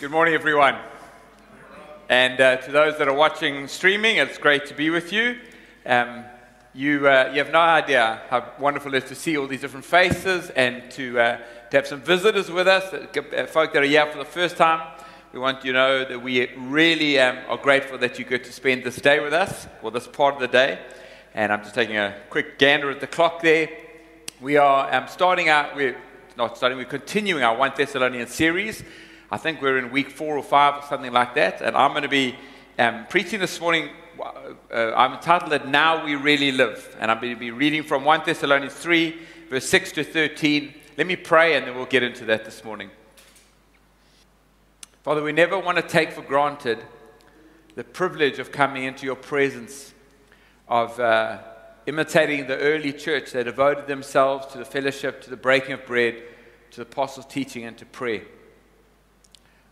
[0.00, 0.78] Good morning, everyone.
[2.08, 5.38] And uh, to those that are watching streaming, it's great to be with you.
[5.84, 6.24] Um,
[6.72, 9.84] you, uh, you have no idea how wonderful it is to see all these different
[9.84, 11.36] faces and to, uh,
[11.70, 14.80] to have some visitors with us, uh, folk that are here for the first time.
[15.34, 18.52] We want you to know that we really um, are grateful that you get to
[18.54, 20.78] spend this day with us, or this part of the day.
[21.34, 23.68] And I'm just taking a quick gander at the clock there.
[24.40, 26.00] We are um, starting out, we're
[26.38, 28.82] not starting, we're continuing our 1 Thessalonians series.
[29.32, 31.62] I think we're in week four or five or something like that.
[31.62, 32.34] And I'm going to be
[32.78, 33.90] um, preaching this morning.
[34.20, 36.96] Uh, I'm entitled that Now We Really Live.
[36.98, 39.16] And I'm going to be reading from 1 Thessalonians 3,
[39.48, 40.74] verse 6 to 13.
[40.98, 42.90] Let me pray and then we'll get into that this morning.
[45.04, 46.78] Father, we never want to take for granted
[47.76, 49.94] the privilege of coming into your presence,
[50.68, 51.38] of uh,
[51.86, 56.20] imitating the early church that devoted themselves to the fellowship, to the breaking of bread,
[56.72, 58.22] to the apostles' teaching, and to prayer.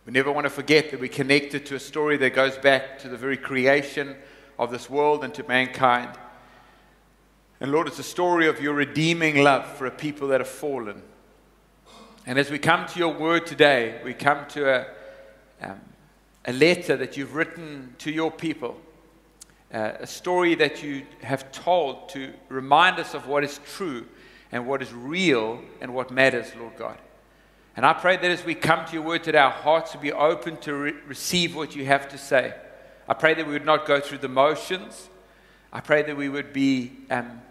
[0.09, 3.09] We never want to forget that we're connected to a story that goes back to
[3.09, 4.15] the very creation
[4.57, 6.09] of this world and to mankind.
[7.59, 11.03] And Lord, it's a story of your redeeming love for a people that have fallen.
[12.25, 14.87] And as we come to your word today, we come to a,
[15.61, 15.79] um,
[16.43, 18.81] a letter that you've written to your people,
[19.71, 24.07] uh, a story that you have told to remind us of what is true
[24.51, 26.97] and what is real and what matters, Lord God.
[27.75, 30.11] And I pray that as we come to your word today, our hearts will be
[30.11, 32.53] open to re- receive what you have to say.
[33.07, 35.09] I pray that we would not go through the motions.
[35.71, 37.41] I pray that we would be um,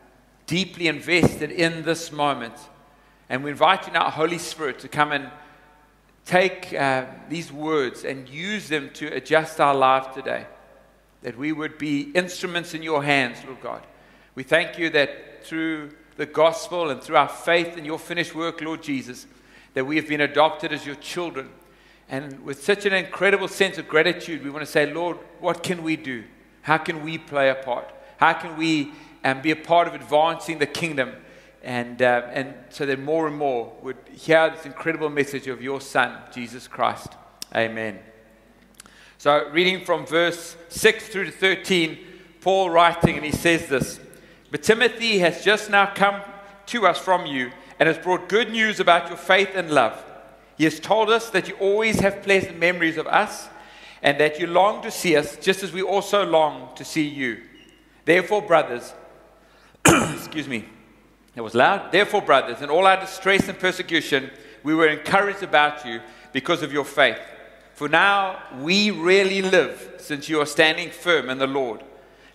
[0.47, 2.55] deeply invested in this moment.
[3.29, 5.31] And we invite you now, Holy Spirit, to come and
[6.25, 10.47] take uh, these words and use them to adjust our life today.
[11.23, 13.83] That we would be instruments in your hands, Lord God.
[14.35, 18.61] We thank you that through the gospel and through our faith in your finished work,
[18.61, 19.27] Lord Jesus,
[19.79, 21.49] that we have been adopted as your children.
[22.09, 25.85] And with such an incredible sense of gratitude, we want to say, Lord, what can
[25.85, 26.25] we do?
[26.63, 27.89] How can we play a part?
[28.17, 28.91] How can we
[29.23, 31.13] um, be a part of advancing the kingdom?
[31.63, 35.81] And, uh, and so that more and more would hear this incredible message of your
[35.81, 37.13] Son, Jesus Christ.
[37.55, 38.01] Amen.
[39.17, 41.99] So, reading from verse 6 through to 13,
[42.41, 44.01] Paul writing, and he says this
[44.51, 46.21] But Timothy has just now come
[46.67, 50.05] to us from you and has brought good news about your faith and love.
[50.57, 53.49] He has told us that you always have pleasant memories of us
[54.03, 57.43] and that you long to see us just as we also long to see you.
[58.05, 58.93] Therefore, brothers,
[59.87, 60.65] excuse me,
[61.35, 61.93] it was loud.
[61.93, 64.31] Therefore, brothers, in all our distress and persecution,
[64.63, 66.01] we were encouraged about you
[66.33, 67.19] because of your faith.
[67.75, 71.83] For now we really live since you are standing firm in the Lord.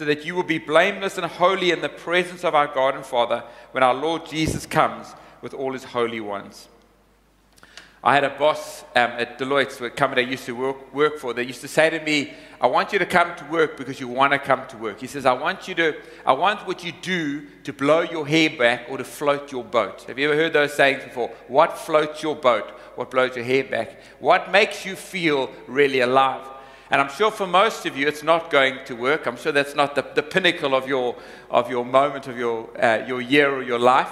[0.00, 3.04] so that you will be blameless and holy in the presence of our God and
[3.04, 6.68] Father when our Lord Jesus comes with all his holy ones.
[8.02, 11.44] I had a boss um, at Deloitte, company I used to work, work for, that
[11.44, 14.32] used to say to me, I want you to come to work because you want
[14.32, 15.00] to come to work.
[15.00, 15.94] He says, I want you to,
[16.24, 20.04] I want what you do to blow your hair back or to float your boat.
[20.04, 21.28] Have you ever heard those sayings before?
[21.46, 22.70] What floats your boat?
[22.94, 24.00] What blows your hair back?
[24.18, 26.48] What makes you feel really alive?
[26.90, 29.26] And I'm sure for most of you, it's not going to work.
[29.26, 31.14] I'm sure that's not the, the pinnacle of your,
[31.48, 34.10] of your moment, of your, uh, your year or your life.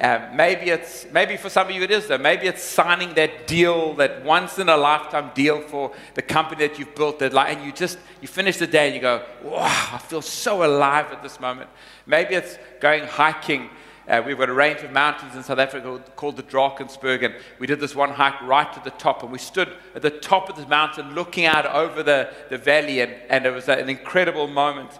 [0.00, 2.18] Um, maybe it's maybe for some of you it is though.
[2.18, 6.78] Maybe it's signing that deal, that once in a lifetime deal for the company that
[6.78, 7.20] you've built.
[7.20, 10.22] That like, and you just you finish the day and you go, wow, I feel
[10.22, 11.70] so alive at this moment.
[12.06, 13.70] Maybe it's going hiking
[14.06, 17.66] uh, we've got a range of mountains in South Africa called the Drakensberg, and we
[17.66, 20.56] did this one hike right to the top, and we stood at the top of
[20.56, 24.90] the mountain looking out over the, the valley, and, and it was an incredible moment.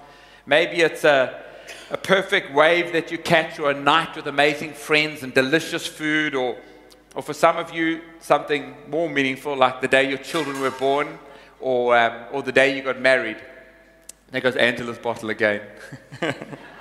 [0.46, 1.42] Maybe it's a,
[1.90, 6.34] a perfect wave that you catch, or a night with amazing friends and delicious food,
[6.34, 6.56] or,
[7.14, 11.18] or for some of you, something more meaningful, like the day your children were born,
[11.60, 13.36] or, um, or the day you got married.
[14.30, 15.60] There goes Angela's bottle again.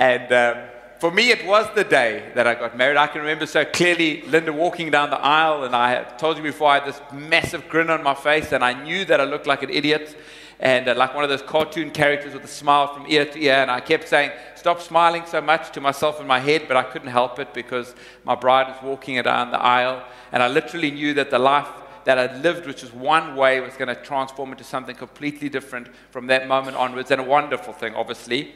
[0.00, 0.56] And um,
[0.98, 2.96] for me, it was the day that I got married.
[2.96, 6.42] I can remember so clearly Linda walking down the aisle, and I had told you
[6.42, 9.46] before I had this massive grin on my face, and I knew that I looked
[9.46, 10.16] like an idiot
[10.58, 13.56] and uh, like one of those cartoon characters with a smile from ear to ear.
[13.56, 16.82] And I kept saying, Stop smiling so much to myself in my head, but I
[16.82, 17.94] couldn't help it because
[18.24, 20.02] my bride was walking down the aisle,
[20.32, 21.68] and I literally knew that the life
[22.04, 25.88] that I'd lived, which was one way, was going to transform into something completely different
[26.10, 28.54] from that moment onwards, and a wonderful thing, obviously.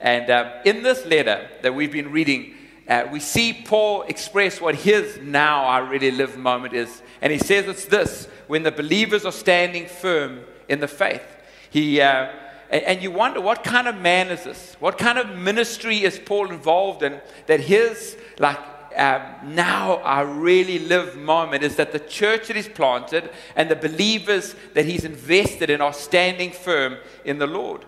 [0.00, 2.54] And um, in this letter that we've been reading,
[2.88, 7.02] uh, we see Paul express what his now I really live moment is.
[7.20, 11.24] And he says it's this when the believers are standing firm in the faith.
[11.70, 12.28] He, uh,
[12.70, 14.76] and you wonder what kind of man is this?
[14.80, 18.58] What kind of ministry is Paul involved in that his, like,
[18.96, 19.22] um,
[19.54, 24.56] now I really live moment is that the church that he's planted and the believers
[24.74, 27.84] that he's invested in are standing firm in the Lord.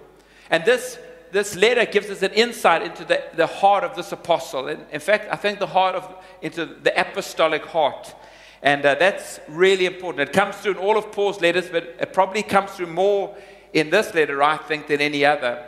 [0.51, 0.99] And this,
[1.33, 4.69] this letter gives us an insight into the, the heart of this apostle.
[4.69, 8.15] And in fact, I think the heart of, into the apostolic heart.
[8.63, 10.29] And uh, that's really important.
[10.29, 13.37] It comes through in all of Paul's letters, but it probably comes through more
[13.73, 15.65] in this letter, I think, than any other.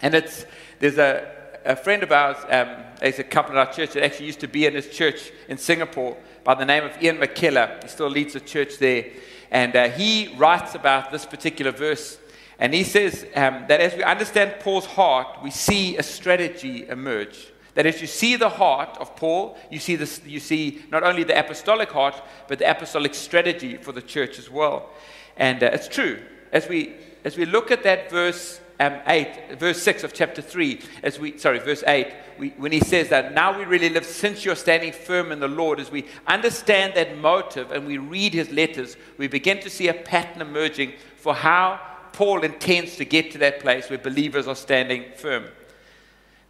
[0.00, 0.46] And it's,
[0.78, 1.30] there's a,
[1.64, 4.48] a friend of ours, um, there's a couple in our church that actually used to
[4.48, 7.82] be in his church in Singapore by the name of Ian McKellar.
[7.82, 9.06] He still leads a church there.
[9.50, 12.18] And uh, he writes about this particular verse.
[12.58, 17.52] And he says um, that as we understand Paul's heart, we see a strategy emerge.
[17.74, 21.24] That as you see the heart of Paul, you see, this, you see not only
[21.24, 24.90] the apostolic heart, but the apostolic strategy for the church as well.
[25.36, 26.20] And uh, it's true.
[26.52, 26.94] As we,
[27.24, 31.38] as we look at that verse um, 8, verse 6 of chapter 3, as we,
[31.38, 34.92] sorry, verse 8, we, when he says that now we really live since you're standing
[34.92, 39.28] firm in the Lord, as we understand that motive and we read his letters, we
[39.28, 41.80] begin to see a pattern emerging for how
[42.12, 45.46] Paul intends to get to that place where believers are standing firm.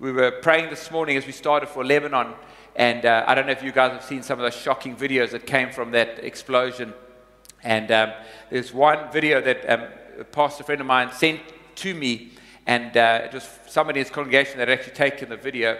[0.00, 2.34] We were praying this morning as we started for Lebanon,
[2.74, 5.30] and uh, I don't know if you guys have seen some of those shocking videos
[5.30, 6.92] that came from that explosion.
[7.62, 8.12] And um,
[8.50, 9.86] there's one video that um,
[10.18, 11.40] a pastor friend of mine sent
[11.76, 12.32] to me,
[12.66, 15.78] and uh, it was somebody in his congregation that had actually taken the video.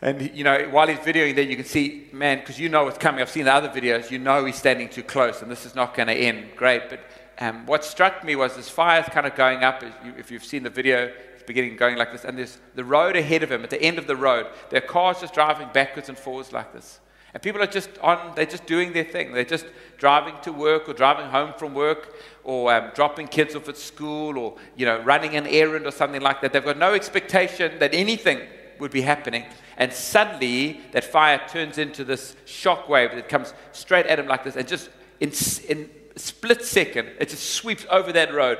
[0.00, 2.96] And, you know, while he's videoing there, you can see, man, because you know what's
[2.96, 3.20] coming.
[3.20, 5.94] I've seen the other videos, you know he's standing too close, and this is not
[5.94, 6.88] going to end great.
[6.88, 7.00] But
[7.40, 9.82] um, what struck me was this fire's kind of going up.
[10.18, 13.42] If you've seen the video, it's beginning going like this, and there's the road ahead
[13.42, 13.64] of him.
[13.64, 16.72] At the end of the road, there are cars just driving backwards and forwards like
[16.72, 17.00] this.
[17.32, 19.32] And people are just on, they're just doing their thing.
[19.32, 19.66] They're just
[19.98, 24.36] driving to work or driving home from work or um, dropping kids off at school
[24.36, 26.52] or, you know, running an errand or something like that.
[26.52, 28.40] They've got no expectation that anything
[28.80, 29.44] would be happening.
[29.76, 34.42] And suddenly that fire turns into this shock wave that comes straight at him like
[34.42, 34.90] this and just
[35.20, 35.32] in,
[35.68, 35.88] in
[36.20, 38.58] split second, it just sweeps over that road.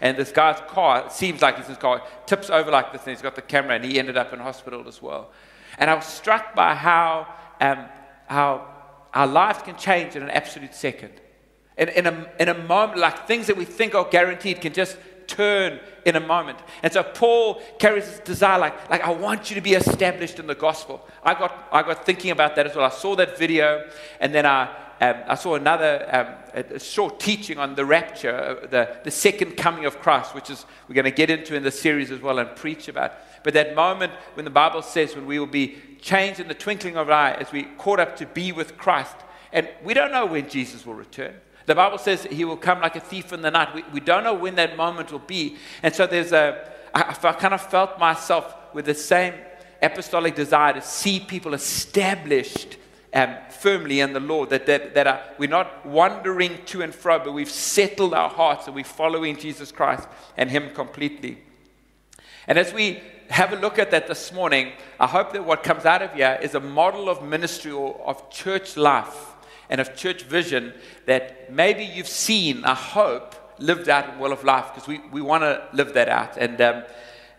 [0.00, 3.22] And this guy's car, it seems like his car, tips over like this and he's
[3.22, 5.30] got the camera and he ended up in hospital as well.
[5.78, 7.26] And I was struck by how
[7.60, 7.86] um,
[8.26, 8.66] how
[9.14, 11.12] our lives can change in an absolute second.
[11.78, 14.96] In, in, a, in a moment, like things that we think are guaranteed can just
[15.26, 16.58] turn in a moment.
[16.82, 20.46] And so Paul carries this desire, like, like I want you to be established in
[20.46, 21.06] the gospel.
[21.22, 22.84] I got, I got thinking about that as well.
[22.84, 23.88] I saw that video,
[24.20, 28.34] and then I, um, I saw another um, a, a short teaching on the rapture,
[28.34, 31.62] uh, the, the second coming of Christ, which is we're going to get into in
[31.62, 33.12] the series as well and preach about.
[33.42, 36.96] But that moment when the Bible says when we will be changed in the twinkling
[36.96, 39.16] of an eye as we caught up to be with Christ,
[39.52, 41.34] and we don't know when Jesus will return.
[41.66, 43.74] The Bible says he will come like a thief in the night.
[43.74, 45.56] We, we don't know when that moment will be.
[45.82, 49.34] And so there's a, I, I kind of felt myself with the same
[49.82, 52.76] apostolic desire to see people established
[53.12, 53.34] um,
[53.66, 57.32] firmly in the Lord, that, that, that are, we're not wandering to and fro, but
[57.32, 60.06] we've settled our hearts and we're following Jesus Christ
[60.36, 61.38] and Him completely.
[62.46, 64.70] And as we have a look at that this morning,
[65.00, 68.30] I hope that what comes out of here is a model of ministry or of
[68.30, 69.32] church life
[69.68, 70.72] and of church vision
[71.06, 75.20] that maybe you've seen, I hope, lived out in Well of Life, because we, we
[75.20, 76.36] want to live that out.
[76.36, 76.84] And, um,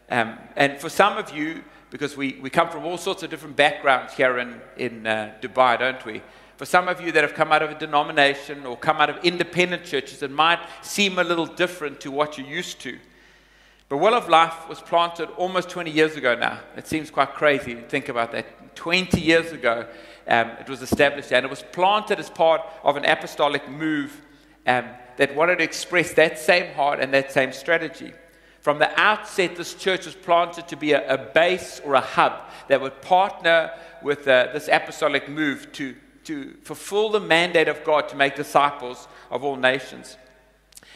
[0.10, 1.64] um, and for some of you,
[1.98, 5.80] because we, we come from all sorts of different backgrounds here in, in uh, Dubai,
[5.80, 6.22] don't we?
[6.56, 9.18] For some of you that have come out of a denomination or come out of
[9.26, 13.00] independent churches, it might seem a little different to what you're used to.
[13.90, 16.60] But Well of Life was planted almost 20 years ago now.
[16.76, 18.76] It seems quite crazy to think about that.
[18.76, 19.88] 20 years ago,
[20.28, 24.22] um, it was established, and it was planted as part of an apostolic move
[24.68, 24.86] um,
[25.16, 28.14] that wanted to express that same heart and that same strategy.
[28.68, 32.34] From the outset, this church was planted to be a, a base or a hub
[32.68, 33.72] that would partner
[34.04, 35.96] with uh, this apostolic move to,
[36.26, 40.18] to fulfill the mandate of God to make disciples of all nations.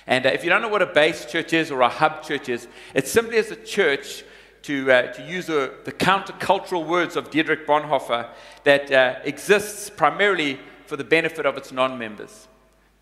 [0.05, 2.49] And uh, if you don't know what a base church is or a hub church
[2.49, 4.25] is, it's simply as a church,
[4.63, 8.27] to, uh, to use the, the countercultural words of Dietrich Bonhoeffer,
[8.65, 12.49] that uh, exists primarily for the benefit of its non members.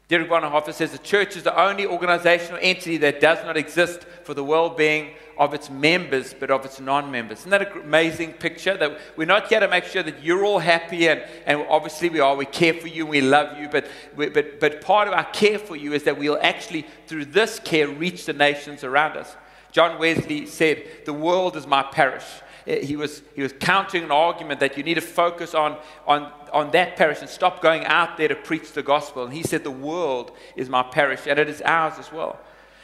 [0.10, 4.34] Dietrich Bonhoeffer says the church is the only organizational entity that does not exist for
[4.34, 7.42] the well being of its members, but of its non members.
[7.42, 8.75] Isn't that an amazing picture?
[8.75, 12.20] That we're not here to make sure that you're all happy, and, and obviously we
[12.20, 12.36] are.
[12.36, 15.75] We care for you, we love you, but, but, but part of our care for
[15.75, 19.38] you is that we'll actually, through this care, reach the nations around us.
[19.72, 22.25] John Wesley said, The world is my parish.
[22.66, 26.72] He was, he was countering an argument that you need to focus on, on, on
[26.72, 29.24] that parish and stop going out there to preach the gospel.
[29.24, 32.39] And he said, The world is my parish, and it is ours as well.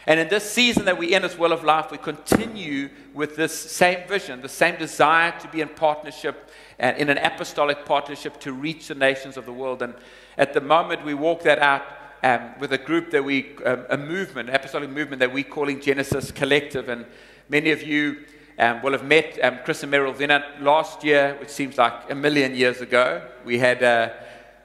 [0.07, 3.53] And in this season that we end as well of life, we continue with this
[3.53, 8.53] same vision, the same desire to be in partnership and in an apostolic partnership to
[8.53, 9.81] reach the nations of the world.
[9.81, 9.95] And
[10.37, 11.83] at the moment, we walk that out
[12.21, 16.31] um, with a group that we, um, a movement, apostolic movement that we're calling Genesis
[16.31, 16.87] Collective.
[16.87, 17.05] And
[17.49, 18.25] many of you
[18.57, 22.15] um, will have met um, Chris and Meryl Vinnert last year, which seems like a
[22.15, 23.27] million years ago.
[23.43, 24.09] We had, uh,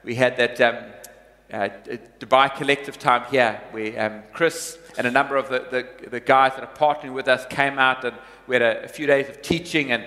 [0.03, 0.77] we had that um,
[1.51, 1.69] uh,
[2.19, 6.53] Dubai collective time here where um, Chris and a number of the, the, the, guys
[6.55, 8.15] that are partnering with us came out and
[8.47, 10.05] we had a, a few days of teaching and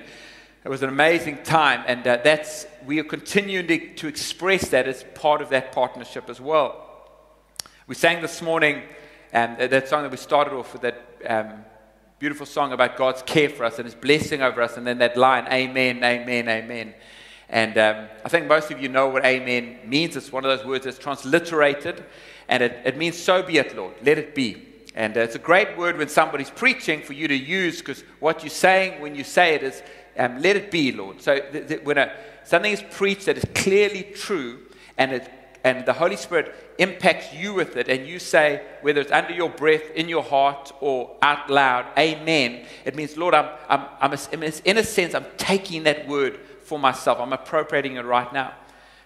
[0.64, 1.84] it was an amazing time.
[1.86, 6.30] And uh, that's, we are continuing to, to express that as part of that partnership
[6.30, 6.80] as well.
[7.86, 8.82] We sang this morning
[9.34, 11.64] um, that song that we started off with that um,
[12.24, 15.14] beautiful song about God's care for us and His blessing over us, and then that
[15.14, 16.94] line, Amen, Amen, Amen.
[17.50, 20.16] And um, I think most of you know what Amen means.
[20.16, 22.02] It's one of those words that's transliterated,
[22.48, 24.66] and it, it means, So be it, Lord, let it be.
[24.94, 28.42] And uh, it's a great word when somebody's preaching for you to use because what
[28.42, 29.82] you're saying when you say it is,
[30.16, 31.20] um, Let it be, Lord.
[31.20, 32.10] So th- th- when a,
[32.44, 34.60] something is preached that is clearly true
[34.96, 35.30] and it
[35.64, 39.48] and the Holy Spirit impacts you with it, and you say, whether it's under your
[39.48, 44.52] breath, in your heart, or out loud, Amen, it means, Lord, I'm, I'm, I'm a,
[44.64, 47.18] in a sense, I'm taking that word for myself.
[47.18, 48.52] I'm appropriating it right now.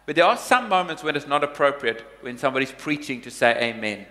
[0.04, 4.06] But there are some moments when it's not appropriate when somebody's preaching to say Amen.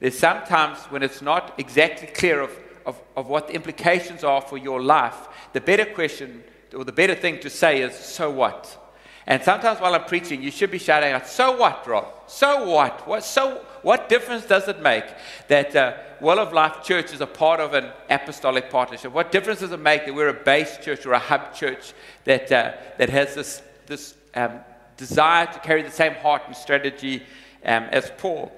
[0.00, 2.50] There's sometimes when it's not exactly clear of,
[2.86, 5.28] of, of what the implications are for your life.
[5.52, 6.42] The better question,
[6.74, 8.83] or the better thing to say is, So what?
[9.26, 12.06] And sometimes while I'm preaching, you should be shouting out, So what, Rob?
[12.26, 13.06] So what?
[13.08, 15.04] what so what difference does it make
[15.48, 19.12] that uh, Well of Life Church is a part of an apostolic partnership?
[19.12, 21.92] What difference does it make that we're a base church or a hub church
[22.24, 24.60] that, uh, that has this, this um,
[24.96, 27.22] desire to carry the same heart and strategy
[27.64, 28.52] um, as Paul?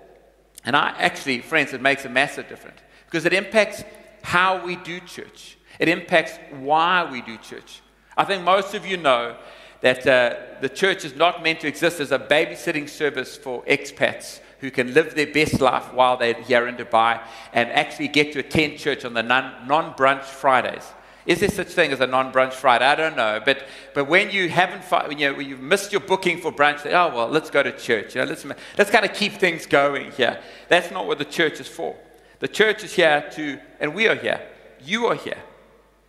[0.65, 3.85] And I actually, friends, it makes a massive difference because it impacts
[4.23, 7.83] how we do church, it impacts why we do church.
[8.17, 9.37] I think most of you know
[9.81, 14.41] that uh, the church is not meant to exist as a babysitting service for expats
[14.61, 17.21] who can live their best life while they're here in Dubai
[17.53, 20.85] and actually get to attend church on the non brunch Fridays.
[21.27, 22.85] Is there such thing as a non-brunch Friday?
[22.85, 26.41] I don't know, but but when you haven't, when, you, when you've missed your booking
[26.41, 28.15] for brunch, they, oh well, let's go to church.
[28.15, 28.45] You know, let's
[28.79, 30.41] let's kind of keep things going here.
[30.69, 31.97] That's not what the church is for.
[32.39, 34.41] The church is here to, and we are here.
[34.81, 35.43] You are here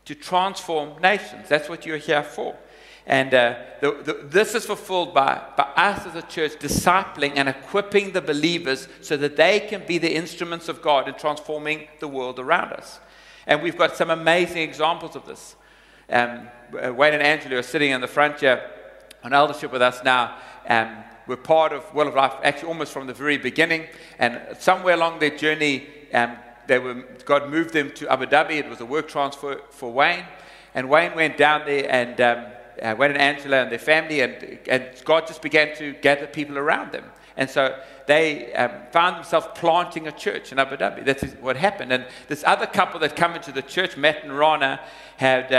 [0.05, 1.49] to transform nations.
[1.49, 2.55] That's what you're here for.
[3.07, 7.47] And uh, the, the, this is fulfilled by, by us as a church discipling and
[7.47, 12.07] equipping the believers so that they can be the instruments of God in transforming the
[12.09, 12.99] world around us.
[13.47, 15.55] And we've got some amazing examples of this.
[16.09, 18.69] Um, uh, Wayne and Angela are sitting in the front here
[19.23, 20.37] on eldership with us now.
[20.67, 20.97] Um,
[21.27, 23.87] we're part of Well of Life, actually almost from the very beginning.
[24.19, 26.35] And somewhere along their journey, um,
[26.67, 28.59] they were, God moved them to Abu Dhabi.
[28.59, 30.25] It was a work transfer for Wayne.
[30.75, 32.45] And Wayne went down there and um,
[32.81, 36.57] uh, Wayne and Angela and their family, and, and God just began to gather people
[36.57, 37.05] around them.
[37.35, 41.05] And so they um, found themselves planting a church in Abu Dhabi.
[41.05, 41.91] That's what happened.
[41.93, 44.79] And this other couple that come into the church, Matt and Rana,
[45.17, 45.53] had,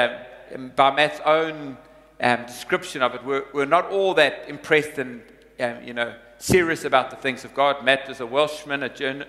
[0.55, 1.77] um, by Matt's own
[2.21, 5.23] um, description of it, were, were not all that impressed and,
[5.61, 7.85] um, you know, serious about the things of God.
[7.85, 9.27] Matt is a Welshman, a, journal,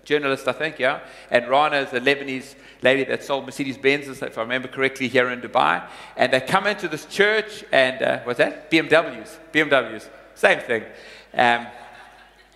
[0.00, 1.00] journalist, I think, yeah.
[1.30, 5.30] And Rana is a Lebanese lady that sold Mercedes Benzes, if I remember correctly, here
[5.30, 5.86] in Dubai.
[6.16, 8.70] And they come into this church, and uh, what's that?
[8.70, 9.36] BMWs.
[9.52, 10.08] BMWs.
[10.34, 10.84] Same thing.
[11.34, 11.66] Um,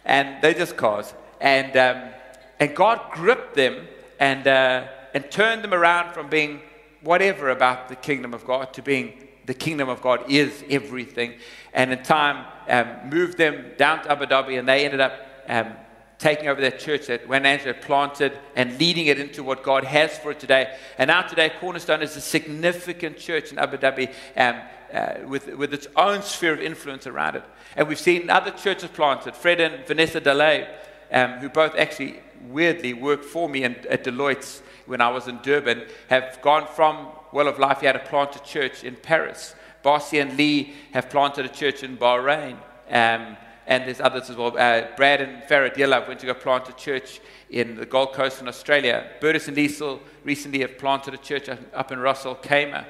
[0.05, 1.15] and they're just cars.
[1.41, 2.11] And, um,
[2.59, 3.87] and God gripped them
[4.19, 6.61] and, uh, and turned them around from being
[7.03, 11.35] whatever about the kingdom of God to being the kingdom of God is everything.
[11.73, 15.13] And in time, um, moved them down to Abu Dhabi, and they ended up
[15.49, 15.73] um,
[16.19, 20.17] taking over that church that when Angela planted and leading it into what God has
[20.19, 20.75] for it today.
[20.99, 24.61] And now today, Cornerstone is a significant church in Abu Dhabi um,
[24.93, 27.45] uh, with, with its own sphere of influence around it.
[27.77, 29.37] And we've seen other churches planted.
[29.37, 30.69] Fred and Vanessa Delay,
[31.13, 35.39] um, who both actually weirdly worked for me in, at Deloitte's when I was in
[35.43, 39.55] Durban, have gone from Well of Life to plant a church in Paris.
[39.83, 42.57] Barcy and Lee have planted a church in Bahrain.
[42.91, 44.57] Um, and there's others as well.
[44.57, 47.21] Uh, Brad and Farah Dearlove went to go plant a church
[47.51, 49.11] in the Gold Coast in Australia.
[49.21, 52.87] Burtis and Liesel recently have planted a church up in Ras Al Khaimah.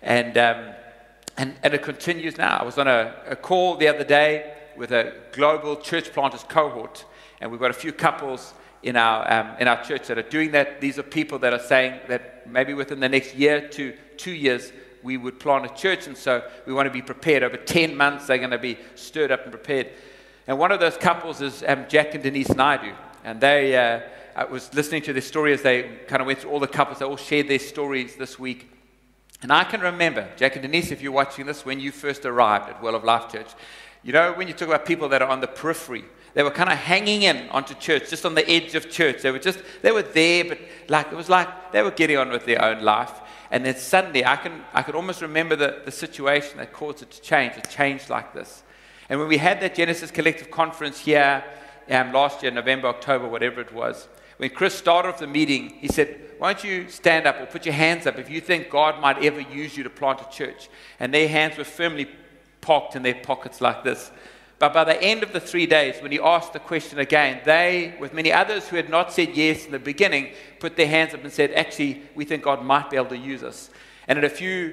[0.00, 0.74] And, um,
[1.36, 2.58] and, and it continues now.
[2.58, 7.04] I was on a, a call the other day with a global church planters cohort,
[7.40, 10.52] and we've got a few couples in our, um, in our church that are doing
[10.52, 10.80] that.
[10.80, 14.72] These are people that are saying that maybe within the next year to two years,
[15.02, 17.42] we would plant a church, and so we want to be prepared.
[17.42, 19.88] Over 10 months, they're going to be stirred up and prepared.
[20.46, 22.92] And one of those couples is um, Jack and Denise Naidu.
[23.24, 24.00] And they, uh,
[24.34, 26.98] I was listening to their story as they kind of went through all the couples.
[26.98, 28.68] They all shared their stories this week.
[29.42, 32.68] And I can remember, Jack and Denise, if you're watching this, when you first arrived
[32.70, 33.48] at Well of Life Church.
[34.02, 36.70] You know, when you talk about people that are on the periphery, they were kind
[36.70, 39.22] of hanging in onto church, just on the edge of church.
[39.22, 40.58] They were just, they were there, but
[40.88, 43.12] like, it was like they were getting on with their own life.
[43.50, 47.10] And then suddenly, I can, I could almost remember the, the situation that caused it
[47.10, 47.56] to change.
[47.56, 48.62] It changed like this.
[49.12, 51.44] And when we had that Genesis Collective Conference here
[51.90, 55.86] um, last year, November, October, whatever it was, when Chris started off the meeting, he
[55.86, 59.02] said, Why don't you stand up or put your hands up if you think God
[59.02, 60.70] might ever use you to plant a church?
[60.98, 62.08] And their hands were firmly
[62.62, 64.10] parked in their pockets like this.
[64.58, 67.94] But by the end of the three days, when he asked the question again, they,
[68.00, 71.22] with many others who had not said yes in the beginning, put their hands up
[71.22, 73.68] and said, Actually, we think God might be able to use us.
[74.08, 74.72] And in a few,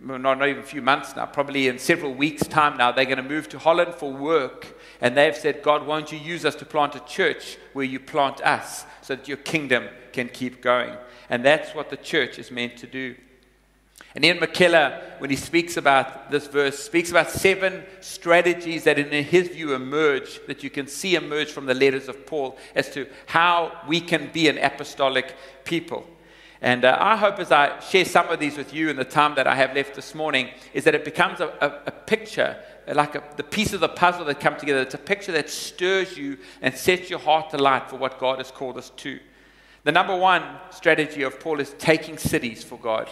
[0.00, 3.16] not, not even a few months now, probably in several weeks' time now, they're going
[3.16, 4.78] to move to Holland for work.
[5.00, 8.40] And they've said, God, won't you use us to plant a church where you plant
[8.42, 10.94] us so that your kingdom can keep going?
[11.30, 13.14] And that's what the church is meant to do.
[14.14, 19.24] And Ian McKellar, when he speaks about this verse, speaks about seven strategies that, in
[19.24, 23.06] his view, emerge, that you can see emerge from the letters of Paul as to
[23.26, 26.06] how we can be an apostolic people.
[26.60, 29.34] And uh, I hope as I share some of these with you in the time
[29.36, 32.56] that I have left this morning, is that it becomes a, a, a picture,
[32.92, 34.80] like a, the piece of the puzzle that come together.
[34.80, 38.50] It's a picture that stirs you and sets your heart alight for what God has
[38.50, 39.20] called us to.
[39.84, 43.08] The number one strategy of Paul is taking cities for God.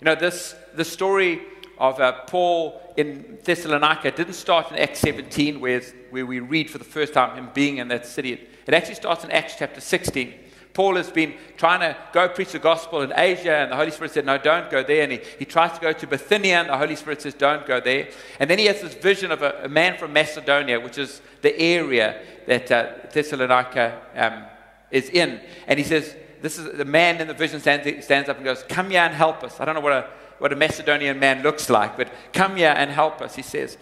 [0.00, 1.42] You know, this, the story
[1.78, 6.78] of uh, Paul in Thessalonica didn't start in Acts 17, where, where we read for
[6.78, 8.32] the first time him being in that city.
[8.66, 10.34] It actually starts in Acts chapter 16.
[10.72, 14.12] Paul has been trying to go preach the gospel in Asia, and the Holy Spirit
[14.12, 15.04] said, No, don't go there.
[15.04, 17.80] And he, he tries to go to Bithynia, and the Holy Spirit says, Don't go
[17.80, 18.08] there.
[18.38, 21.58] And then he has this vision of a, a man from Macedonia, which is the
[21.58, 24.44] area that uh, Thessalonica um,
[24.90, 25.40] is in.
[25.66, 28.62] And he says, this is the man in the vision stands, stands up and goes,
[28.68, 29.58] Come here and help us.
[29.58, 32.90] I don't know what a, what a Macedonian man looks like, but come here and
[32.90, 33.78] help us, he says.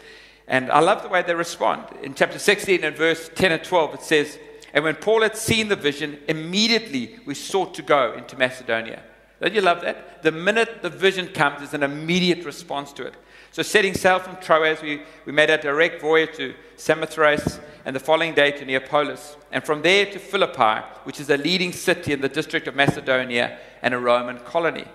[0.46, 1.84] And I love the way they respond.
[2.02, 4.38] In chapter 16 and verse 10 and 12, it says,
[4.72, 9.02] And when Paul had seen the vision, immediately we sought to go into Macedonia.
[9.40, 10.22] Don't you love that?
[10.22, 13.14] The minute the vision comes, there's an immediate response to it.
[13.50, 18.00] So, setting sail from Troas, we, we made a direct voyage to Samothrace and the
[18.00, 22.20] following day to Neapolis, and from there to Philippi, which is a leading city in
[22.20, 24.86] the district of Macedonia and a Roman colony.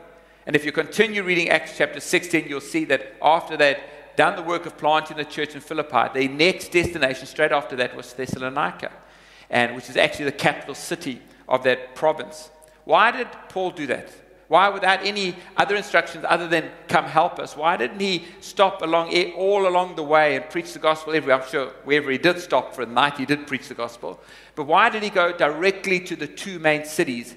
[0.50, 3.78] And if you continue reading Acts chapter 16, you'll see that after they'd
[4.16, 7.96] done the work of planting the church in Philippi, their next destination straight after that
[7.96, 8.92] was Thessalonica,
[9.52, 12.50] and which is actually the capital city of that province.
[12.86, 14.10] Why did Paul do that?
[14.48, 19.16] Why, without any other instructions other than come help us, why didn't he stop along
[19.36, 21.44] all along the way and preach the gospel everywhere?
[21.44, 24.20] I'm sure wherever he did stop for a night, he did preach the gospel.
[24.56, 27.36] But why did he go directly to the two main cities?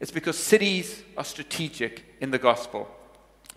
[0.00, 2.88] It's because cities are strategic in the gospel.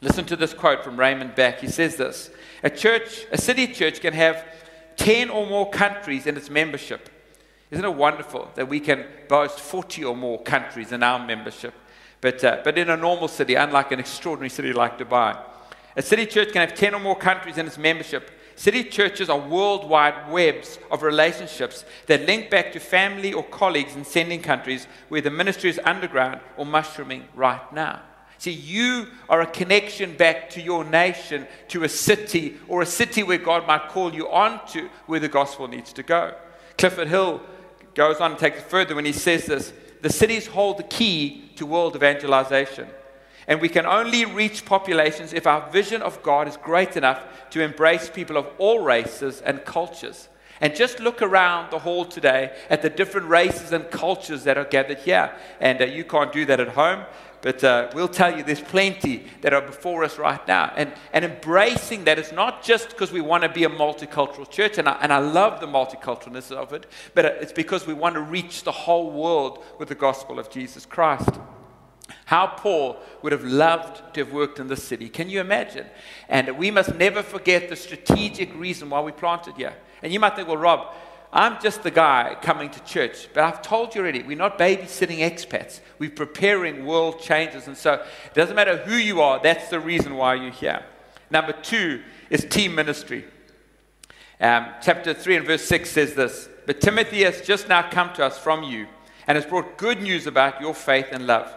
[0.02, 1.60] Listen to this quote from Raymond Bakke.
[1.60, 2.30] He says this
[2.64, 4.46] A church, a city church can have
[4.98, 7.10] 10 or more countries in its membership.
[7.72, 11.74] Isn't it wonderful that we can boast 40 or more countries in our membership?
[12.22, 15.38] But, uh, but in a normal city, unlike an extraordinary city like Dubai,
[15.96, 18.32] a city church can have 10 or more countries in its membership.
[18.58, 24.04] City churches are worldwide webs of relationships that link back to family or colleagues in
[24.04, 28.02] sending countries where the ministry is underground or mushrooming right now.
[28.40, 33.22] See, you are a connection back to your nation, to a city, or a city
[33.22, 36.34] where God might call you on to where the gospel needs to go.
[36.80, 37.42] Clifford Hill
[37.94, 41.52] goes on to take it further when he says this the cities hold the key
[41.58, 42.88] to world evangelization.
[43.48, 47.62] And we can only reach populations if our vision of God is great enough to
[47.62, 50.28] embrace people of all races and cultures.
[50.60, 54.66] And just look around the hall today at the different races and cultures that are
[54.66, 55.34] gathered here.
[55.62, 57.06] And uh, you can't do that at home,
[57.42, 60.74] but uh, we'll tell you there's plenty that are before us right now.
[60.76, 64.80] And, and embracing that is not just because we want to be a multicultural church,
[64.80, 68.22] and I, and I love the multiculturalness of it, but it's because we want to
[68.22, 71.30] reach the whole world with the gospel of Jesus Christ.
[72.28, 75.08] How Paul would have loved to have worked in this city.
[75.08, 75.86] Can you imagine?
[76.28, 79.74] And we must never forget the strategic reason why we planted here.
[80.04, 80.94] And you might think, well, Rob,
[81.32, 83.30] I'm just the guy coming to church.
[83.34, 85.80] But I've told you already, we're not babysitting expats.
[86.00, 87.66] We're preparing world changes.
[87.68, 90.84] And so it doesn't matter who you are, that's the reason why you're here.
[91.30, 93.24] Number two is team ministry.
[94.42, 98.26] Um, chapter 3 and verse 6 says this But Timothy has just now come to
[98.26, 98.88] us from you
[99.28, 101.54] and has brought good news about your faith and love.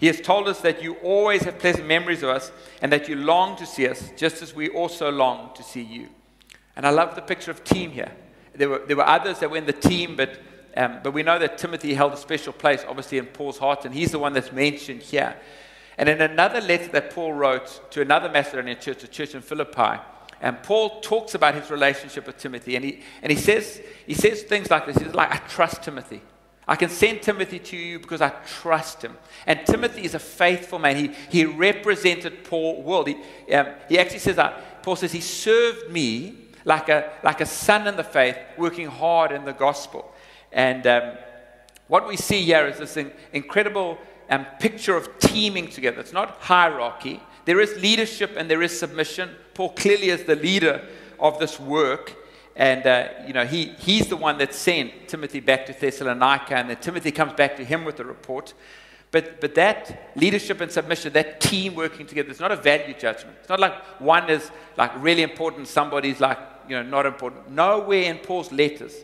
[0.00, 3.16] He has told us that you always have pleasant memories of us and that you
[3.16, 6.08] long to see us, just as we also long to see you.
[6.74, 8.10] And I love the picture of team here.
[8.54, 10.40] There were, there were others that were in the team, but,
[10.74, 13.94] um, but we know that Timothy held a special place, obviously, in Paul's heart, and
[13.94, 15.36] he's the one that's mentioned here.
[15.98, 20.00] And in another letter that Paul wrote to another Macedonian church, a church in Philippi,
[20.40, 24.14] and um, Paul talks about his relationship with Timothy, and he, and he, says, he
[24.14, 24.96] says things like this.
[24.96, 26.22] He's like, I trust Timothy.
[26.70, 29.18] I can send Timothy to you because I trust him.
[29.44, 30.94] And Timothy is a faithful man.
[30.94, 33.04] He, he represented Paul well.
[33.04, 33.16] He,
[33.52, 37.88] um, he actually says, that, Paul says, he served me like a, like a son
[37.88, 40.14] in the faith, working hard in the gospel.
[40.52, 41.14] And um,
[41.88, 45.98] what we see here is this in, incredible um, picture of teaming together.
[45.98, 47.20] It's not hierarchy.
[47.46, 49.30] There is leadership and there is submission.
[49.54, 50.86] Paul clearly is the leader
[51.18, 52.14] of this work.
[52.60, 56.68] And, uh, you know, he, he's the one that sent Timothy back to Thessalonica, and
[56.68, 58.52] then Timothy comes back to him with the report.
[59.10, 63.38] But, but that leadership and submission, that team working together, it's not a value judgment.
[63.40, 67.50] It's not like one is like really important, somebody's like, you know, not important.
[67.50, 68.94] Nowhere in Paul's letters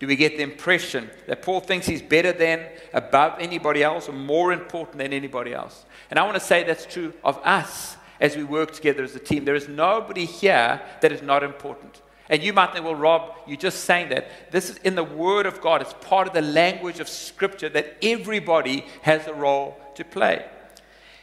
[0.00, 4.12] do we get the impression that Paul thinks he's better than, above anybody else, or
[4.12, 5.86] more important than anybody else.
[6.10, 9.20] And I want to say that's true of us as we work together as a
[9.20, 9.44] team.
[9.44, 12.00] There is nobody here that is not important.
[12.28, 14.50] And you might think, well, Rob, you're just saying that.
[14.50, 15.82] This is in the Word of God.
[15.82, 20.44] It's part of the language of Scripture that everybody has a role to play.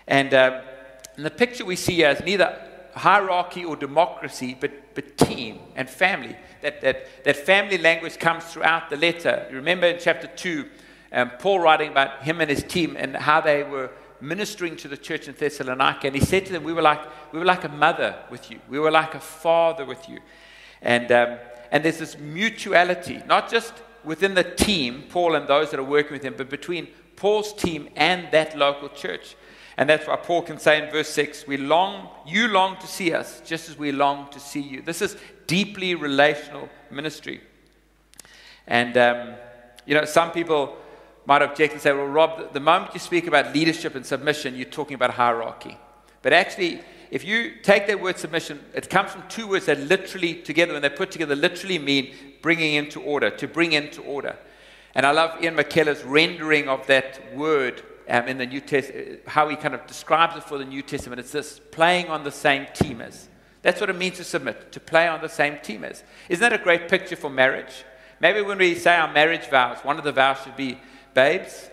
[0.08, 0.62] And, um,
[1.16, 2.58] the picture we see here is neither
[2.94, 6.36] hierarchy or democracy, but, but team and family.
[6.62, 9.48] That, that, that family language comes throughout the letter.
[9.50, 10.66] You remember in chapter 2,
[11.14, 14.98] um, Paul writing about him and his team and how they were ministering to the
[14.98, 16.08] church in Thessalonica.
[16.08, 17.02] And he said to them, We were like,
[17.34, 20.20] we were like a mother with you, we were like a father with you.
[20.82, 21.38] And, um,
[21.72, 26.14] and there's this mutuality, not just within the team, Paul and those that are working
[26.14, 29.36] with him, but between Paul's team and that local church.
[29.78, 33.14] And that's why Paul can say in verse 6, we long, you long to see
[33.14, 34.82] us just as we long to see you.
[34.82, 35.16] This is
[35.48, 37.42] deeply relational ministry.
[38.68, 39.34] And, um,
[39.86, 40.78] you know, some people
[41.26, 44.66] might object and say, well, Rob, the moment you speak about leadership and submission, you're
[44.66, 45.78] talking about hierarchy.
[46.22, 50.34] But actually, if you take that word submission, it comes from two words that literally
[50.34, 54.38] together, when they put together, literally mean bringing into order, to bring into order.
[54.96, 59.50] And I love Ian McKellar's rendering of that word um, in the New Testament, how
[59.50, 61.20] he kind of describes it for the New Testament.
[61.20, 63.28] It's this playing on the same team as.
[63.62, 66.04] That's what it means to submit, to play on the same team as.
[66.30, 67.84] Isn't that a great picture for marriage?
[68.22, 70.80] Maybe when we say our marriage vows, one of the vows should be,
[71.14, 71.70] babes,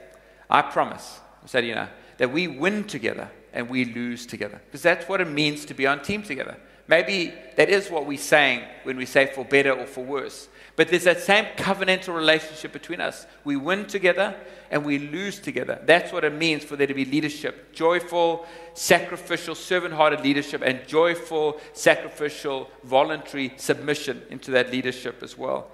[0.50, 4.60] I promise, said, you know, that we win together and we lose together.
[4.66, 6.56] Because that's what it means to be on team together.
[6.88, 10.48] Maybe that is what we're saying when we say for better or for worse.
[10.74, 13.26] But there's that same covenantal relationship between us.
[13.44, 14.34] We win together
[14.70, 15.82] and we lose together.
[15.84, 20.86] That's what it means for there to be leadership joyful, sacrificial, servant hearted leadership, and
[20.86, 25.70] joyful, sacrificial, voluntary submission into that leadership as well.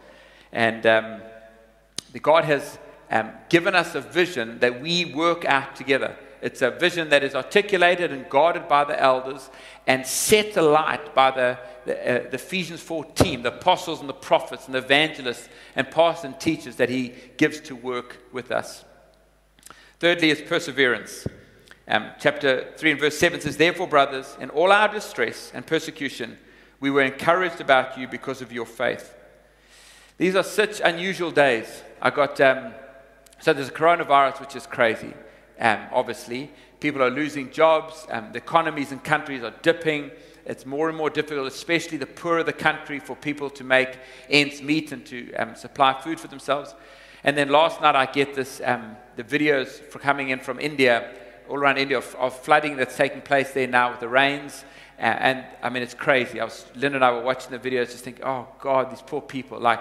[0.52, 1.20] And um,
[2.22, 2.78] God has
[3.10, 6.16] um, given us a vision that we work out together.
[6.44, 9.48] It's a vision that is articulated and guarded by the elders
[9.86, 14.12] and set alight by the, the, uh, the, Ephesians 4 team, the apostles and the
[14.12, 18.84] prophets and the evangelists and pastors and teachers that he gives to work with us.
[20.00, 21.26] Thirdly, is perseverance.
[21.88, 26.36] Um, chapter 3 and verse 7 says, Therefore, brothers, in all our distress and persecution,
[26.78, 29.14] we were encouraged about you because of your faith.
[30.18, 31.82] These are such unusual days.
[32.02, 32.74] I got, um,
[33.40, 35.14] so there's a coronavirus, which is crazy
[35.58, 36.50] um, obviously.
[36.80, 40.10] People are losing jobs, um, the economies in countries are dipping.
[40.46, 44.60] It's more and more difficult, especially the poorer the country, for people to make ends
[44.60, 46.74] meet and to um, supply food for themselves.
[47.22, 51.14] And then last night, I get this um, the videos for coming in from India,
[51.48, 54.64] all around India, of, of flooding that's taking place there now with the rains.
[54.98, 56.38] Uh, and I mean, it's crazy.
[56.40, 59.20] I was, Lynn and I were watching the videos, just thinking, oh God, these poor
[59.20, 59.58] people.
[59.58, 59.80] Like,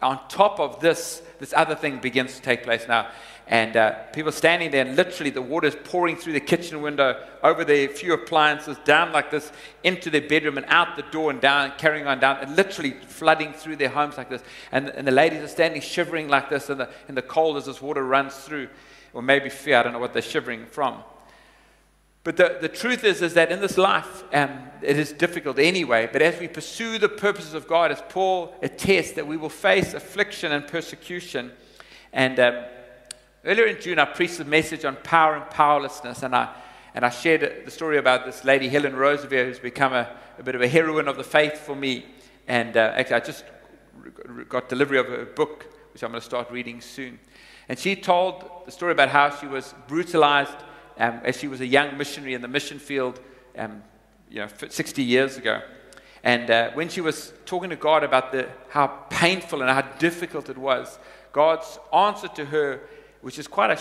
[0.00, 3.10] on top of this, this other thing begins to take place now.
[3.46, 7.22] And uh, people standing there, and literally the water is pouring through the kitchen window,
[7.42, 9.52] over their few appliances, down like this,
[9.82, 13.52] into their bedroom, and out the door, and down, carrying on down, and literally flooding
[13.52, 14.42] through their homes like this.
[14.70, 17.66] And, and the ladies are standing shivering like this in the, in the cold as
[17.66, 18.68] this water runs through,
[19.12, 21.02] or maybe fear, I don't know what they're shivering from.
[22.24, 26.08] But the, the truth is, is that in this life, um, it is difficult anyway.
[26.10, 29.92] But as we pursue the purposes of God, as Paul attests, that we will face
[29.92, 31.50] affliction and persecution.
[32.12, 32.64] And um,
[33.44, 36.22] earlier in June, I preached a message on power and powerlessness.
[36.22, 36.54] And I,
[36.94, 40.54] and I shared the story about this lady, Helen Roseveare, who's become a, a bit
[40.54, 42.06] of a heroine of the faith for me.
[42.46, 43.44] And uh, actually, I just
[44.48, 47.18] got delivery of a book, which I'm going to start reading soon.
[47.68, 50.56] And she told the story about how she was brutalized
[50.98, 53.20] um, as she was a young missionary in the mission field,
[53.56, 53.82] um,
[54.30, 55.62] you know, 60 years ago.
[56.24, 60.48] And uh, when she was talking to God about the, how painful and how difficult
[60.48, 60.98] it was,
[61.32, 62.80] God's answer to her,
[63.22, 63.80] which is quite a,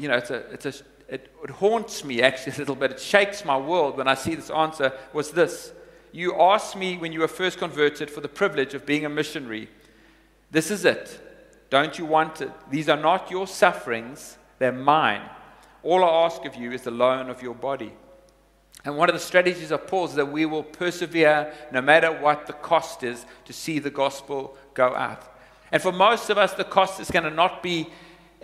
[0.00, 0.74] you know, it's a, it's a,
[1.08, 2.92] it, it haunts me actually a little bit.
[2.92, 5.72] It shakes my world when I see this answer, was this.
[6.12, 9.68] You asked me when you were first converted for the privilege of being a missionary.
[10.50, 11.20] This is it.
[11.70, 12.52] Don't you want it?
[12.70, 15.22] These are not your sufferings, they're mine.
[15.82, 17.92] All I ask of you is the loan of your body.
[18.84, 22.46] And one of the strategies of Paul is that we will persevere no matter what
[22.46, 25.22] the cost is to see the gospel go out.
[25.70, 27.88] And for most of us, the cost is going to not be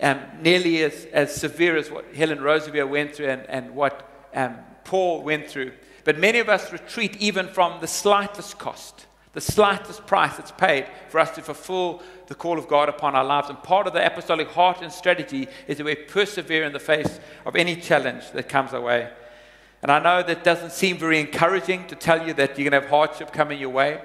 [0.01, 4.57] um, nearly as, as severe as what Helen Roseveare went through and, and what um,
[4.83, 5.73] Paul went through.
[6.03, 10.87] But many of us retreat even from the slightest cost, the slightest price that's paid
[11.09, 13.49] for us to fulfill the call of God upon our lives.
[13.49, 17.19] And part of the apostolic heart and strategy is that we persevere in the face
[17.45, 19.09] of any challenge that comes our way.
[19.81, 22.81] And I know that doesn't seem very encouraging to tell you that you're going to
[22.81, 24.01] have hardship coming your way,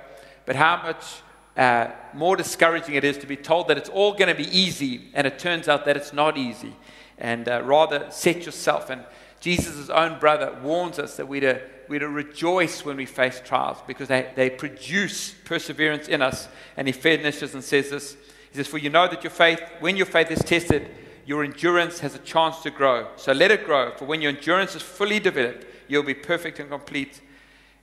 [0.46, 1.22] but how much
[1.56, 5.02] uh, more discouraging it is to be told that it's all going to be easy,
[5.14, 6.74] and it turns out that it's not easy.
[7.18, 8.90] And uh, rather set yourself.
[8.90, 9.04] And
[9.40, 13.78] Jesus' own brother warns us that we're to, we're to rejoice when we face trials
[13.86, 16.48] because they, they produce perseverance in us.
[16.76, 18.16] And he finishes and says this
[18.50, 20.90] He says, For you know that your faith, when your faith is tested,
[21.26, 23.08] your endurance has a chance to grow.
[23.16, 26.68] So let it grow, for when your endurance is fully developed, you'll be perfect and
[26.68, 27.20] complete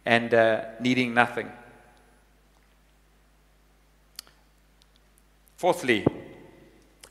[0.05, 1.51] and uh, needing nothing.
[5.61, 6.03] Fourthly,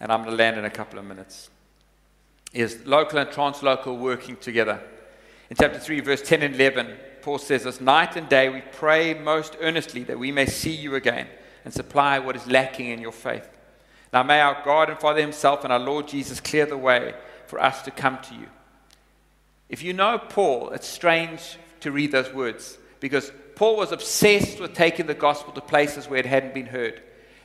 [0.01, 1.51] and I'm going to land in a couple of minutes,
[2.53, 4.83] is local and translocal working together.
[5.51, 9.15] In chapter 3, verse 10 and 11, Paul says this Night and day we pray
[9.15, 11.29] most earnestly that we may see you again
[11.65, 13.49] and supply what is lacking in your faith.
[14.13, 17.15] Now may our God and Father Himself and our Lord Jesus clear the way
[17.47, 18.49] for us to come to you.
[19.69, 24.75] If you know Paul, it's strange to read those words because Paul was obsessed with
[24.75, 27.01] taking the gospel to places where it hadn't been heard.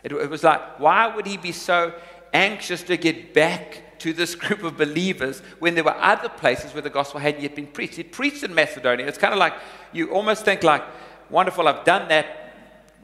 [0.06, 1.91] It, it was like, why would he be so
[2.32, 6.84] anxious to get back to this group of believers when there were other places where
[6.84, 7.96] the gospel hadn't yet been preached?
[7.96, 9.08] He preached in Macedonia.
[9.08, 9.54] It's kind of like
[9.91, 10.84] you almost think like,
[11.32, 12.54] wonderful, I've done that.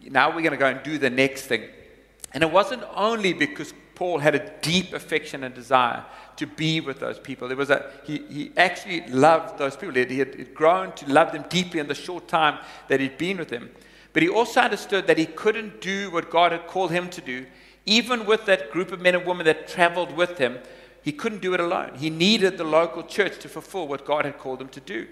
[0.04, 1.64] Now we're going to go and do the next thing.
[2.34, 6.06] And it wasn't only because Paul had a deep affection and desire
[6.38, 7.48] to be with those people.
[7.48, 9.96] There was a, he, he actually loved those people.
[9.96, 12.60] He had, he had grown to love them deeply in the short time
[12.90, 13.72] that he'd been with them.
[14.14, 17.46] But he also understood that he couldn't do what God had called him to do,
[17.86, 20.60] even with that group of men and women that traveled with him.
[21.02, 21.96] He couldn't do it alone.
[21.96, 25.08] He needed the local church to fulfill what God had called him to do.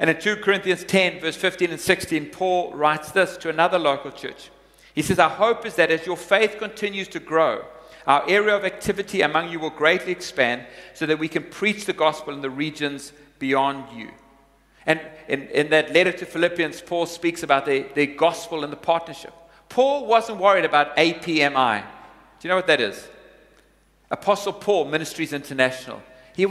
[0.00, 4.10] And in 2 Corinthians 10, verse 15 and 16, Paul writes this to another local
[4.10, 4.50] church.
[4.94, 7.64] He says, Our hope is that as your faith continues to grow,
[8.06, 11.92] our area of activity among you will greatly expand so that we can preach the
[11.92, 14.10] gospel in the regions beyond you.
[14.88, 18.76] And in, in that letter to Philippians, Paul speaks about the, the gospel and the
[18.76, 19.34] partnership.
[19.68, 21.82] Paul wasn't worried about APMI.
[21.82, 21.86] Do
[22.40, 23.06] you know what that is?
[24.10, 26.02] Apostle Paul, Ministries International.
[26.34, 26.46] He,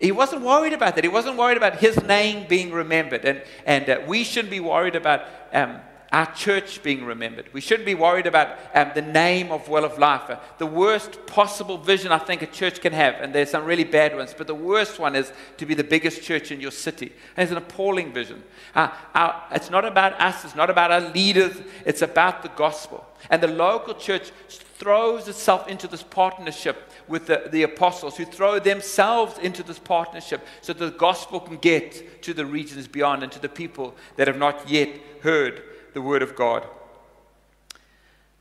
[0.00, 1.04] he wasn't worried about that.
[1.04, 3.26] He wasn't worried about his name being remembered.
[3.26, 5.80] And, and uh, we shouldn't be worried about um,
[6.12, 7.48] our church being remembered.
[7.52, 10.28] We shouldn't be worried about um, the name of Well of Life.
[10.28, 13.84] Uh, the worst possible vision I think a church can have, and there's some really
[13.84, 17.12] bad ones, but the worst one is to be the biggest church in your city.
[17.36, 18.42] And it's an appalling vision.
[18.74, 23.06] Uh, our, it's not about us, it's not about our leaders, it's about the gospel.
[23.30, 28.58] And the local church throws itself into this partnership with the, the apostles, who throw
[28.58, 33.38] themselves into this partnership so the gospel can get to the regions beyond and to
[33.38, 34.88] the people that have not yet
[35.22, 35.62] heard
[35.94, 36.66] the Word of God.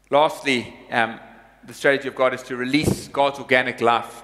[0.10, 1.20] Lastly, um,
[1.66, 4.24] the strategy of God is to release God's organic life.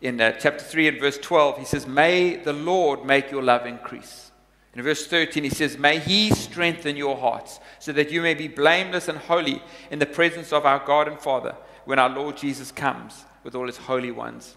[0.00, 3.64] In uh, chapter 3 and verse 12, he says, May the Lord make your love
[3.64, 4.30] increase.
[4.74, 8.48] In verse 13, he says, May he strengthen your hearts so that you may be
[8.48, 12.72] blameless and holy in the presence of our God and Father when our Lord Jesus
[12.72, 14.56] comes with all his holy ones.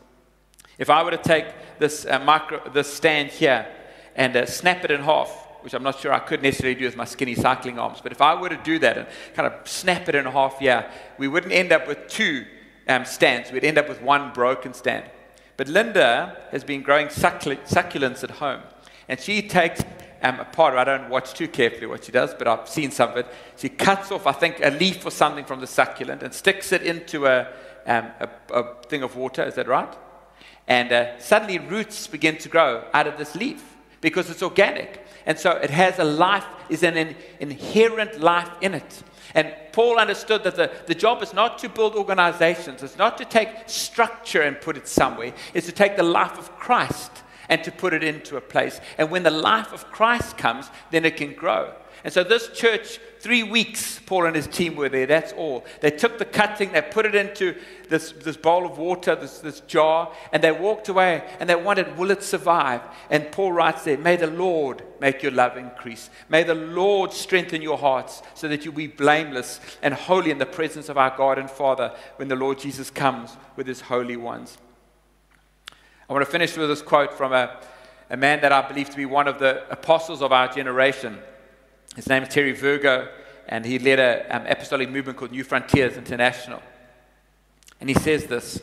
[0.78, 1.46] If I were to take
[1.80, 3.68] this, uh, micro, this stand here
[4.16, 6.96] and uh, snap it in half, which I'm not sure I could necessarily do with
[6.96, 8.00] my skinny cycling arms.
[8.02, 10.90] But if I were to do that and kind of snap it in half, yeah,
[11.18, 12.46] we wouldn't end up with two
[12.88, 13.52] um, stands.
[13.52, 15.04] We'd end up with one broken stand.
[15.58, 18.62] But Linda has been growing succulents at home.
[19.10, 19.84] And she takes
[20.22, 23.10] um, a pot, I don't watch too carefully what she does, but I've seen some
[23.10, 23.28] of it.
[23.58, 26.84] She cuts off, I think, a leaf or something from the succulent and sticks it
[26.84, 27.42] into a,
[27.86, 29.44] um, a, a thing of water.
[29.44, 29.94] Is that right?
[30.66, 35.04] And uh, suddenly roots begin to grow out of this leaf because it's organic.
[35.28, 39.04] And so it has a life, is an in, inherent life in it.
[39.36, 43.26] And Paul understood that the, the job is not to build organizations, it's not to
[43.26, 47.12] take structure and put it somewhere, it's to take the life of Christ
[47.50, 48.80] and to put it into a place.
[48.98, 51.74] And when the life of Christ comes, then it can grow.
[52.04, 55.08] And so this church, three weeks, Paul and his team were there.
[55.08, 55.66] That's all.
[55.82, 57.56] They took the cutting, they put it into
[57.90, 61.98] this, this bowl of water, this, this jar, and they walked away and they wondered,
[61.98, 62.82] will it survive?
[63.10, 66.10] And Paul writes there, May the Lord make your love increase.
[66.30, 70.46] May the Lord strengthen your hearts so that you'll be blameless and holy in the
[70.46, 74.58] presence of our God and Father when the Lord Jesus comes with his holy ones.
[76.10, 77.60] I want to finish with this quote from a,
[78.10, 81.18] a man that I believe to be one of the apostles of our generation.
[81.98, 83.10] His name is Terry Virgo,
[83.50, 86.62] and he led an um, apostolic movement called New Frontiers International.
[87.82, 88.62] And he says this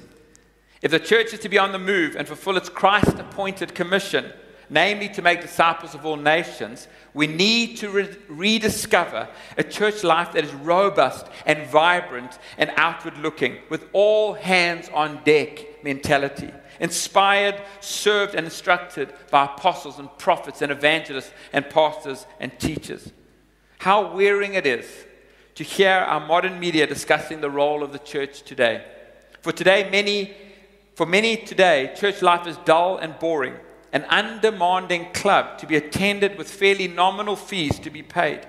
[0.80, 4.32] If the church is to be on the move and fulfill its Christ appointed commission,
[4.70, 9.28] namely to make disciples of all nations, we need to re- rediscover
[9.58, 15.22] a church life that is robust and vibrant and outward looking, with all hands on
[15.24, 22.58] deck mentality inspired, served, and instructed by apostles and prophets and evangelists and pastors and
[22.58, 23.12] teachers.
[23.78, 24.86] How wearing it is
[25.54, 28.84] to hear our modern media discussing the role of the church today.
[29.40, 30.34] For today, many,
[30.94, 33.54] for many today, church life is dull and boring,
[33.92, 38.46] an undemanding club to be attended with fairly nominal fees to be paid.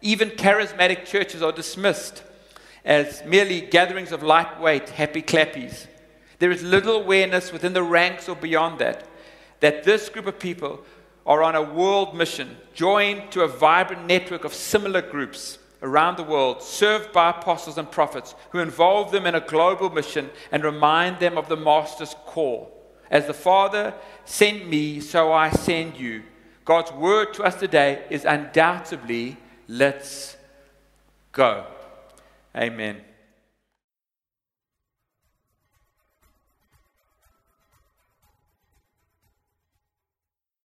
[0.00, 2.22] Even charismatic churches are dismissed
[2.84, 5.86] as merely gatherings of lightweight, happy clappies
[6.38, 9.08] there is little awareness within the ranks or beyond that
[9.60, 10.84] that this group of people
[11.26, 16.22] are on a world mission, joined to a vibrant network of similar groups around the
[16.22, 21.18] world, served by apostles and prophets who involve them in a global mission and remind
[21.18, 22.74] them of the Master's call.
[23.10, 26.22] As the Father sent me, so I send you.
[26.64, 29.36] God's word to us today is undoubtedly
[29.68, 30.36] let's
[31.32, 31.66] go.
[32.56, 33.07] Amen.